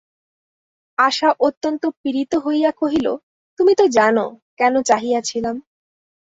আশা 0.97 1.29
অত্যন্ত 1.39 1.83
পীড়িত 2.01 2.31
হইয়া 2.45 2.71
কহিল, 2.71 3.07
তুমি 3.59 3.73
তো 3.75 3.85
জান, 3.87 4.17
কেন 4.57 4.73
চাহিয়াছিলাম। 4.81 5.55